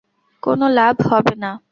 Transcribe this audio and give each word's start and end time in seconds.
কোনো 0.43 0.65
লাভ 0.69 0.95
হবে 1.09 1.33
না। 1.43 1.51